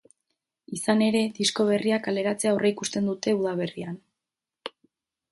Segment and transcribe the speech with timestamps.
[0.75, 4.01] Izan ere, disko berria kaleratzea aurreikusten dute, udaberrian.